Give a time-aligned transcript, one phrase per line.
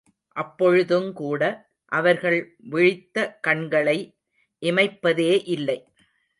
[0.35, 1.41] அப்பொழுதுங்கூட,
[1.91, 2.39] அவர்கள்
[2.69, 3.97] விழித்த கண்களை
[4.61, 5.79] இமைப்பதே இல்லை.